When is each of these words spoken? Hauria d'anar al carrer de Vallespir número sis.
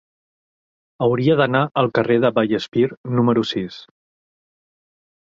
Hauria 1.07 1.35
d'anar 1.41 1.59
al 1.81 1.89
carrer 1.97 2.17
de 2.23 2.31
Vallespir 2.37 2.85
número 3.19 3.43
sis. 3.51 3.77